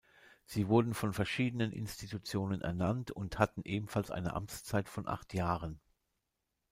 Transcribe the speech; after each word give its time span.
Sie 0.47 0.67
wurden 0.67 0.95
von 0.95 1.13
verschiedenen 1.13 1.71
Institutionen 1.71 2.61
ernannt 2.61 3.11
und 3.11 3.37
hatten 3.37 3.61
ebenfalls 3.65 4.09
eine 4.09 4.33
Amtszeit 4.33 4.89
von 4.89 5.07
acht 5.07 5.35
Jahren. 5.35 5.79